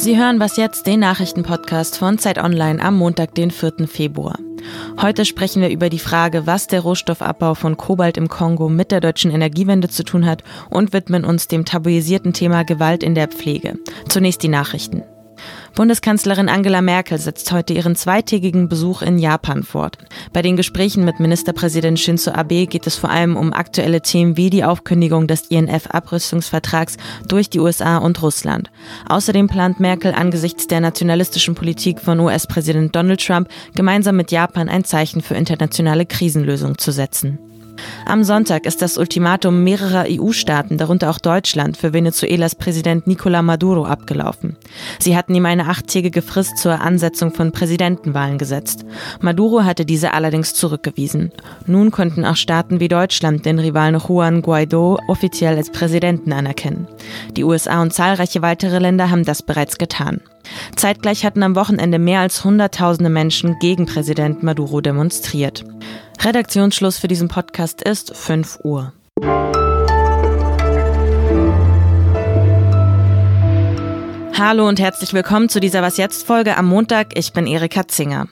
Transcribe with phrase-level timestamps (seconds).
[0.00, 3.86] Sie hören was jetzt, den Nachrichtenpodcast von Zeit Online am Montag, den 4.
[3.86, 4.38] Februar.
[4.98, 9.02] Heute sprechen wir über die Frage, was der Rohstoffabbau von Kobalt im Kongo mit der
[9.02, 13.78] deutschen Energiewende zu tun hat und widmen uns dem tabuisierten Thema Gewalt in der Pflege.
[14.08, 15.02] Zunächst die Nachrichten.
[15.74, 19.98] Bundeskanzlerin Angela Merkel setzt heute ihren zweitägigen Besuch in Japan fort.
[20.32, 24.50] Bei den Gesprächen mit Ministerpräsident Shinzo Abe geht es vor allem um aktuelle Themen wie
[24.50, 26.96] die Aufkündigung des INF-Abrüstungsvertrags
[27.28, 28.70] durch die USA und Russland.
[29.08, 34.84] Außerdem plant Merkel angesichts der nationalistischen Politik von US-Präsident Donald Trump gemeinsam mit Japan ein
[34.84, 37.49] Zeichen für internationale Krisenlösung zu setzen.
[38.06, 43.84] Am Sonntag ist das Ultimatum mehrerer EU-Staaten, darunter auch Deutschland, für Venezuelas Präsident Nicolás Maduro
[43.84, 44.56] abgelaufen.
[44.98, 48.84] Sie hatten ihm eine achttägige Frist zur Ansetzung von Präsidentenwahlen gesetzt.
[49.20, 51.30] Maduro hatte diese allerdings zurückgewiesen.
[51.66, 56.88] Nun konnten auch Staaten wie Deutschland den Rivalen Juan Guaido offiziell als Präsidenten anerkennen.
[57.36, 60.20] Die USA und zahlreiche weitere Länder haben das bereits getan.
[60.76, 65.64] Zeitgleich hatten am Wochenende mehr als Hunderttausende Menschen gegen Präsident Maduro demonstriert.
[66.22, 68.92] Redaktionsschluss für diesen Podcast ist 5 Uhr.
[74.38, 77.16] Hallo und herzlich willkommen zu dieser Was jetzt Folge am Montag.
[77.16, 78.28] Ich bin Erika Zinger.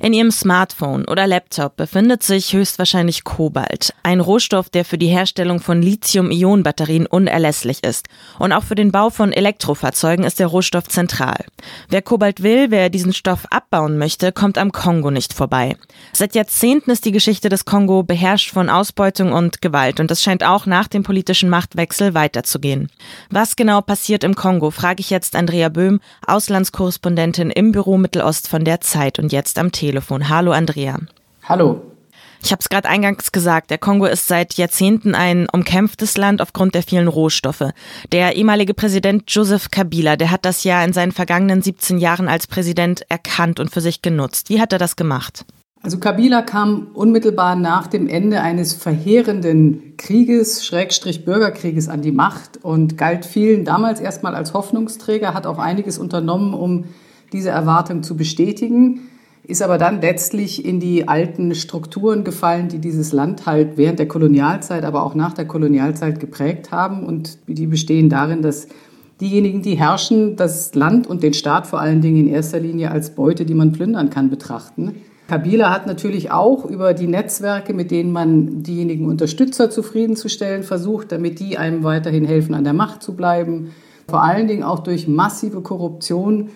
[0.00, 5.60] In Ihrem Smartphone oder Laptop befindet sich höchstwahrscheinlich Kobalt, ein Rohstoff, der für die Herstellung
[5.60, 8.06] von Lithium-Ionen-Batterien unerlässlich ist.
[8.38, 11.44] Und auch für den Bau von Elektrofahrzeugen ist der Rohstoff zentral.
[11.88, 15.76] Wer Kobalt will, wer diesen Stoff abbauen möchte, kommt am Kongo nicht vorbei.
[16.12, 20.44] Seit Jahrzehnten ist die Geschichte des Kongo beherrscht von Ausbeutung und Gewalt und es scheint
[20.44, 22.90] auch nach dem politischen Machtwechsel weiterzugehen.
[23.30, 28.64] Was genau passiert im Kongo, frage ich jetzt Andrea Böhm, Auslandskorrespondentin im Büro Mittelost von
[28.64, 30.28] der Zeit und jetzt am am Telefon.
[30.28, 30.98] Hallo Andrea.
[31.44, 31.82] Hallo.
[32.42, 36.76] Ich habe es gerade eingangs gesagt, der Kongo ist seit Jahrzehnten ein umkämpftes Land aufgrund
[36.76, 37.72] der vielen Rohstoffe.
[38.12, 42.46] Der ehemalige Präsident Joseph Kabila, der hat das ja in seinen vergangenen 17 Jahren als
[42.46, 44.48] Präsident erkannt und für sich genutzt.
[44.48, 45.44] Wie hat er das gemacht?
[45.82, 52.62] Also Kabila kam unmittelbar nach dem Ende eines verheerenden Krieges, Schrägstrich Bürgerkrieges an die Macht
[52.62, 56.84] und galt vielen damals erstmal als Hoffnungsträger, hat auch einiges unternommen, um
[57.32, 59.08] diese Erwartung zu bestätigen
[59.48, 64.08] ist aber dann letztlich in die alten Strukturen gefallen, die dieses Land halt während der
[64.08, 67.06] Kolonialzeit, aber auch nach der Kolonialzeit geprägt haben.
[67.06, 68.66] Und die bestehen darin, dass
[69.20, 73.10] diejenigen, die herrschen, das Land und den Staat vor allen Dingen in erster Linie als
[73.10, 74.96] Beute, die man plündern kann, betrachten.
[75.28, 81.40] Kabila hat natürlich auch über die Netzwerke, mit denen man diejenigen Unterstützer zufriedenzustellen versucht, damit
[81.40, 83.72] die einem weiterhin helfen, an der Macht zu bleiben.
[84.08, 86.50] Vor allen Dingen auch durch massive Korruption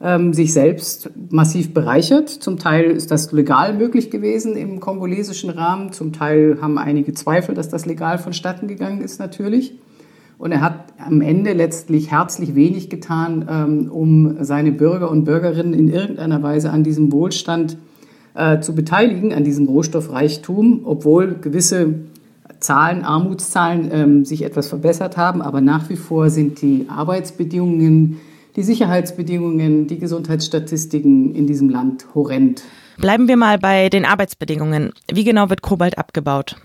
[0.00, 2.28] ähm, sich selbst massiv bereichert.
[2.28, 5.92] Zum Teil ist das legal möglich gewesen im kongolesischen Rahmen.
[5.92, 9.78] Zum Teil haben einige Zweifel, dass das legal vonstatten gegangen ist natürlich.
[10.38, 15.74] Und er hat am Ende letztlich herzlich wenig getan, ähm, um seine Bürger und Bürgerinnen
[15.74, 17.76] in irgendeiner Weise an diesem Wohlstand
[18.34, 21.94] äh, zu beteiligen, an diesem Rohstoffreichtum, obwohl gewisse
[22.60, 25.42] Zahlen, Armutszahlen ähm, sich etwas verbessert haben.
[25.42, 28.18] Aber nach wie vor sind die Arbeitsbedingungen
[28.56, 32.62] die Sicherheitsbedingungen, die Gesundheitsstatistiken in diesem Land horrend.
[32.98, 34.92] Bleiben wir mal bei den Arbeitsbedingungen.
[35.12, 36.56] Wie genau wird Kobalt abgebaut?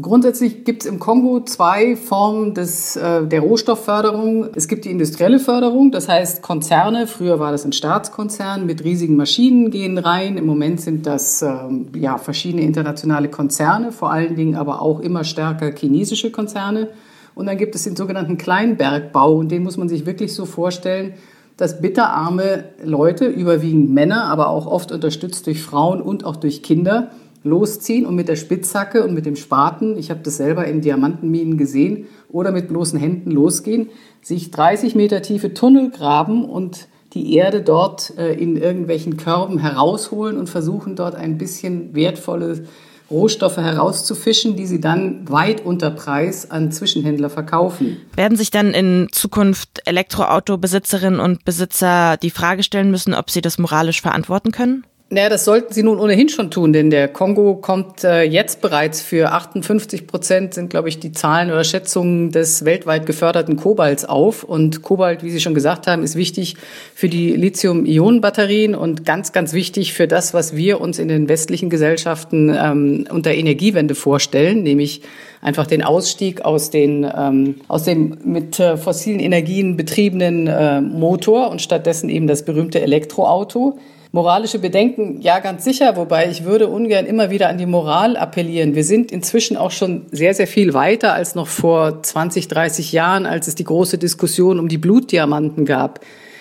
[0.00, 4.48] Grundsätzlich gibt es im Kongo zwei Formen des, äh, der Rohstoffförderung.
[4.54, 9.16] Es gibt die industrielle Förderung, das heißt Konzerne, früher war das ein Staatskonzern mit riesigen
[9.16, 10.38] Maschinen gehen rein.
[10.38, 11.52] Im Moment sind das äh,
[11.94, 16.88] ja, verschiedene internationale Konzerne, vor allen Dingen aber auch immer stärker chinesische Konzerne.
[17.34, 19.36] Und dann gibt es den sogenannten Kleinbergbau.
[19.36, 21.14] Und den muss man sich wirklich so vorstellen,
[21.56, 27.10] dass bitterarme Leute, überwiegend Männer, aber auch oft unterstützt durch Frauen und auch durch Kinder,
[27.44, 31.58] losziehen und mit der Spitzhacke und mit dem Spaten, ich habe das selber in Diamantenminen
[31.58, 33.90] gesehen, oder mit bloßen Händen losgehen,
[34.22, 40.38] sich 30 Meter tiefe Tunnel graben und die Erde dort äh, in irgendwelchen Körben herausholen
[40.38, 42.64] und versuchen dort ein bisschen wertvolle
[43.12, 47.98] Rohstoffe herauszufischen, die sie dann weit unter Preis an Zwischenhändler verkaufen.
[48.16, 53.58] Werden sich dann in Zukunft Elektroautobesitzerinnen und Besitzer die Frage stellen müssen, ob sie das
[53.58, 54.84] moralisch verantworten können?
[55.12, 59.02] Naja, das sollten sie nun ohnehin schon tun, denn der Kongo kommt äh, jetzt bereits
[59.02, 64.42] für 58 Prozent, sind, glaube ich, die Zahlen oder Schätzungen des weltweit geförderten Kobalts auf.
[64.42, 66.56] Und Kobalt, wie Sie schon gesagt haben, ist wichtig
[66.94, 71.68] für die Lithium-Ionen-Batterien und ganz, ganz wichtig für das, was wir uns in den westlichen
[71.68, 75.02] Gesellschaften ähm, unter Energiewende vorstellen, nämlich
[75.42, 81.50] einfach den Ausstieg aus, den, ähm, aus dem mit äh, fossilen Energien betriebenen äh, Motor
[81.50, 83.78] und stattdessen eben das berühmte Elektroauto.
[84.14, 88.74] Moralische Bedenken, ja, ganz sicher, wobei ich würde ungern immer wieder an die Moral appellieren.
[88.74, 93.24] Wir sind inzwischen auch schon sehr, sehr viel weiter als noch vor 20, 30 Jahren,
[93.24, 96.00] als es die große Diskussion um die Blutdiamanten gab.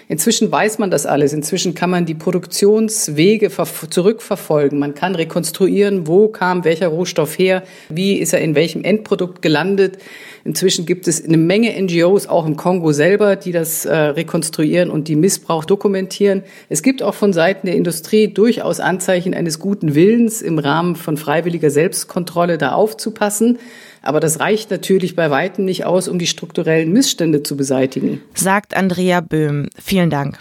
[0.10, 1.32] Inzwischen weiß man das alles.
[1.32, 3.50] Inzwischen kann man die Produktionswege
[3.90, 4.78] zurückverfolgen.
[4.78, 10.00] Man kann rekonstruieren, wo kam welcher Rohstoff her, wie ist er in welchem Endprodukt gelandet.
[10.44, 15.08] Inzwischen gibt es eine Menge NGOs, auch im Kongo selber, die das äh, rekonstruieren und
[15.08, 16.44] die Missbrauch dokumentieren.
[16.70, 21.18] Es gibt auch von Seiten der Industrie durchaus Anzeichen eines guten Willens, im Rahmen von
[21.18, 23.60] freiwilliger Selbstkontrolle da aufzupassen.
[24.02, 28.22] Aber das reicht natürlich bei weitem nicht aus, um die strukturellen Missstände zu beseitigen.
[28.34, 29.68] Sagt Andrea Böhm.
[29.78, 30.40] Vielen Dank.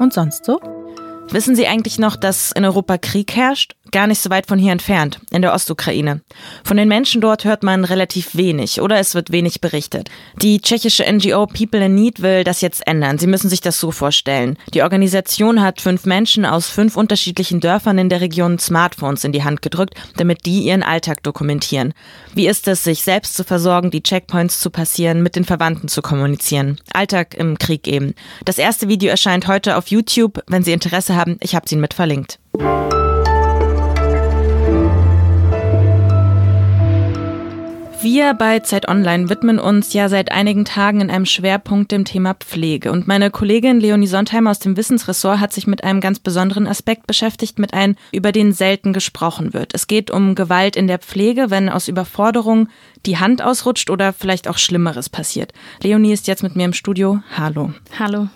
[0.00, 0.58] Und sonst so?
[1.32, 3.76] Wissen Sie eigentlich noch, dass in Europa Krieg herrscht?
[3.92, 6.22] Gar nicht so weit von hier entfernt, in der Ostukraine.
[6.64, 10.10] Von den Menschen dort hört man relativ wenig oder es wird wenig berichtet.
[10.42, 13.18] Die tschechische NGO People in Need will das jetzt ändern.
[13.18, 14.58] Sie müssen sich das so vorstellen.
[14.74, 19.44] Die Organisation hat fünf Menschen aus fünf unterschiedlichen Dörfern in der Region Smartphones in die
[19.44, 21.94] Hand gedrückt, damit die ihren Alltag dokumentieren.
[22.34, 26.02] Wie ist es, sich selbst zu versorgen, die Checkpoints zu passieren, mit den Verwandten zu
[26.02, 26.78] kommunizieren?
[26.92, 28.14] Alltag im Krieg eben.
[28.44, 30.42] Das erste Video erscheint heute auf YouTube.
[30.46, 32.38] Wenn Sie Interesse haben, ich habe sie mit verlinkt.
[38.02, 42.32] Wir bei Zeit Online widmen uns ja seit einigen Tagen in einem Schwerpunkt dem Thema
[42.32, 42.92] Pflege.
[42.92, 47.06] Und meine Kollegin Leonie Sontheimer aus dem Wissensressort hat sich mit einem ganz besonderen Aspekt
[47.06, 49.74] beschäftigt, mit einem, über den selten gesprochen wird.
[49.74, 52.68] Es geht um Gewalt in der Pflege, wenn aus Überforderung
[53.04, 55.52] die Hand ausrutscht oder vielleicht auch Schlimmeres passiert.
[55.82, 57.20] Leonie ist jetzt mit mir im Studio.
[57.36, 57.74] Hallo.
[57.98, 58.28] Hallo.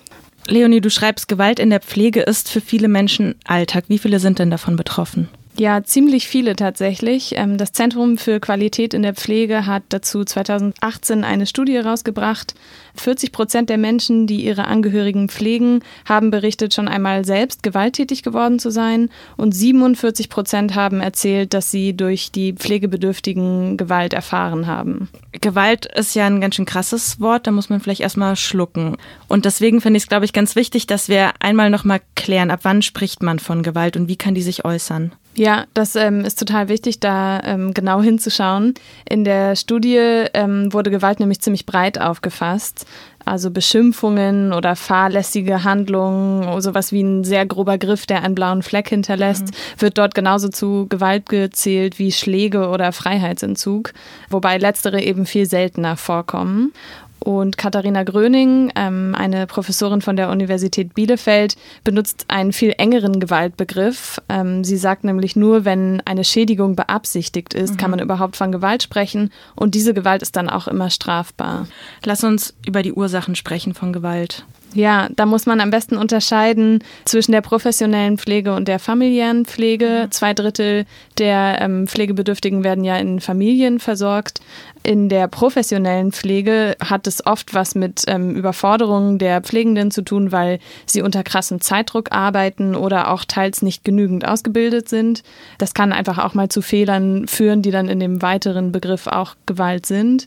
[0.47, 3.85] Leonie, du schreibst, Gewalt in der Pflege ist für viele Menschen Alltag.
[3.89, 5.29] Wie viele sind denn davon betroffen?
[5.57, 7.35] Ja, ziemlich viele tatsächlich.
[7.37, 12.55] Ähm, das Zentrum für Qualität in der Pflege hat dazu 2018 eine Studie rausgebracht.
[12.97, 18.59] 40 Prozent der Menschen, die ihre Angehörigen pflegen, haben berichtet, schon einmal selbst gewalttätig geworden
[18.59, 19.11] zu sein.
[19.37, 25.09] Und 47 Prozent haben erzählt, dass sie durch die Pflegebedürftigen Gewalt erfahren haben.
[25.41, 28.97] Gewalt ist ja ein ganz schön krasses Wort, da muss man vielleicht erstmal schlucken.
[29.29, 32.61] Und deswegen finde ich es, glaube ich, ganz wichtig, dass wir einmal nochmal klären, ab
[32.65, 35.13] wann spricht man von Gewalt und wie kann die sich äußern.
[35.37, 38.75] Ja, das ähm, ist total wichtig, da ähm, genau hinzuschauen.
[39.09, 39.97] In der Studie
[40.33, 42.87] ähm, wurde Gewalt nämlich ziemlich breit aufgefasst.
[43.27, 48.91] Also Beschimpfungen oder fahrlässige Handlungen, sowas wie ein sehr grober Griff, der einen blauen Fleck
[48.91, 49.81] hinterlässt, mhm.
[49.81, 53.95] wird dort genauso zu Gewalt gezählt wie Schläge oder Freiheitsentzug,
[54.29, 56.75] wobei letztere eben viel seltener vorkommen.
[57.21, 64.21] Und Katharina Gröning, ähm, eine Professorin von der Universität Bielefeld, benutzt einen viel engeren Gewaltbegriff.
[64.29, 67.77] Ähm, sie sagt nämlich nur, wenn eine Schädigung beabsichtigt ist, mhm.
[67.79, 69.31] kann man überhaupt von Gewalt sprechen.
[69.57, 71.67] Und diese Gewalt ist dann auch immer strafbar.
[72.05, 74.45] Lass uns über die Ursachen sprechen von Gewalt.
[74.75, 80.05] Ja, da muss man am besten unterscheiden zwischen der professionellen Pflege und der familiären Pflege.
[80.07, 80.11] Mhm.
[80.11, 80.85] Zwei Drittel
[81.17, 84.41] der ähm, Pflegebedürftigen werden ja in Familien versorgt.
[84.83, 90.33] In der professionellen Pflege hat es oft was mit ähm, Überforderungen der Pflegenden zu tun,
[90.33, 95.23] weil sie unter krassem Zeitdruck arbeiten oder auch teils nicht genügend ausgebildet sind.
[95.59, 99.37] Das kann einfach auch mal zu Fehlern führen, die dann in dem weiteren Begriff auch
[99.47, 100.27] Gewalt sind.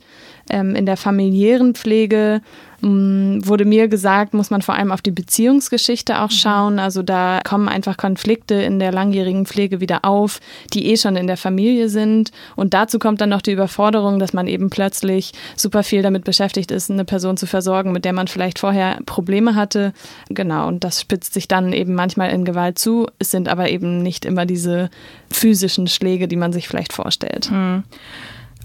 [0.49, 2.41] Ähm, in der familiären Pflege
[2.81, 6.35] wurde mir gesagt, muss man vor allem auf die Beziehungsgeschichte auch mhm.
[6.35, 6.79] schauen.
[6.79, 10.39] Also da kommen einfach Konflikte in der langjährigen Pflege wieder auf,
[10.73, 12.31] die eh schon in der Familie sind.
[12.55, 16.71] Und dazu kommt dann noch die Überforderung, dass man eben plötzlich super viel damit beschäftigt
[16.71, 19.93] ist, eine Person zu versorgen, mit der man vielleicht vorher Probleme hatte.
[20.29, 23.07] Genau, und das spitzt sich dann eben manchmal in Gewalt zu.
[23.17, 24.89] Es sind aber eben nicht immer diese
[25.31, 27.49] physischen Schläge, die man sich vielleicht vorstellt.
[27.49, 27.83] Mhm.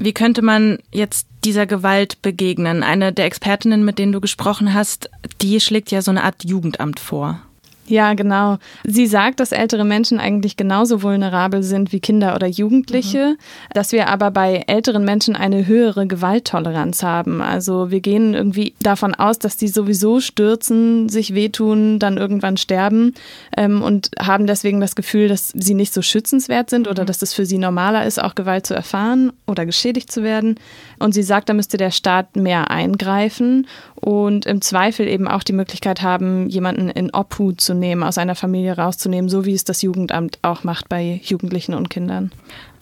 [0.02, 2.82] Wie könnte man jetzt dieser Gewalt begegnen?
[2.82, 5.08] Eine der Expertinnen, mit denen du gesprochen hast,
[5.40, 7.40] die schlägt ja so eine Art Jugendamt vor.
[7.86, 8.58] Ja, genau.
[8.84, 13.74] Sie sagt, dass ältere Menschen eigentlich genauso vulnerabel sind wie Kinder oder Jugendliche, mhm.
[13.74, 17.42] dass wir aber bei älteren Menschen eine höhere Gewalttoleranz haben.
[17.42, 23.14] Also wir gehen irgendwie davon aus, dass die sowieso stürzen, sich wehtun, dann irgendwann sterben
[23.56, 27.06] ähm, und haben deswegen das Gefühl, dass sie nicht so schützenswert sind oder mhm.
[27.06, 30.54] dass es für sie normaler ist, auch Gewalt zu erfahren oder geschädigt zu werden.
[31.00, 35.52] Und sie sagt, da müsste der Staat mehr eingreifen und im Zweifel eben auch die
[35.52, 39.82] Möglichkeit haben, jemanden in Obhut zu nehmen, aus einer Familie rauszunehmen, so wie es das
[39.82, 42.32] Jugendamt auch macht bei Jugendlichen und Kindern.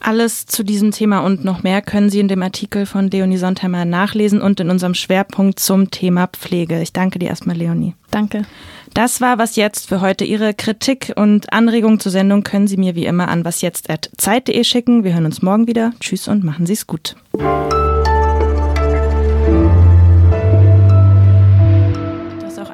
[0.03, 3.85] Alles zu diesem Thema und noch mehr können Sie in dem Artikel von Leonie Sontheimer
[3.85, 6.81] nachlesen und in unserem Schwerpunkt zum Thema Pflege.
[6.81, 7.95] Ich danke dir erstmal, Leonie.
[8.11, 8.47] Danke.
[8.95, 10.25] Das war was jetzt für heute.
[10.25, 15.05] Ihre Kritik und Anregungen zur Sendung können Sie mir wie immer an wasjetzt.zeit.de schicken.
[15.05, 15.93] Wir hören uns morgen wieder.
[16.01, 17.15] Tschüss und machen Sie es gut.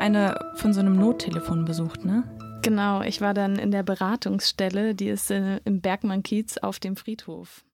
[0.06, 2.22] Eine von so einem Nottelefon besucht, ne?
[2.62, 7.64] Genau, ich war dann in der Beratungsstelle, die ist äh, im Bergmann-Kiez auf dem Friedhof.